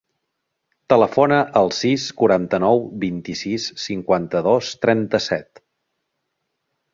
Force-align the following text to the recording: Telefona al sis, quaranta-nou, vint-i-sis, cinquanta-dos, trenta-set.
Telefona 0.93 1.41
al 1.59 1.69
sis, 1.79 2.05
quaranta-nou, 2.21 2.81
vint-i-sis, 3.03 3.67
cinquanta-dos, 3.85 4.73
trenta-set. 4.87 5.63